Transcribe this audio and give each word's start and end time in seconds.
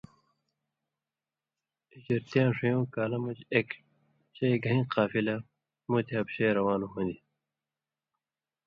ہِجرتیۡ 1.93 2.35
یاں 2.41 2.51
ݜوۡیوں 2.57 2.85
کالہ 2.93 3.17
مژ 3.23 3.39
اېک 3.53 3.69
چئ 4.35 4.53
گَھیں 4.63 4.83
قافلہ 4.93 5.35
مُتیۡ 5.89 6.17
حبشے 6.19 6.47
روان 6.57 6.81
ہون٘دیۡ؛ 6.91 7.19